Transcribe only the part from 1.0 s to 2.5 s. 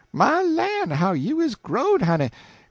you is growed, honey!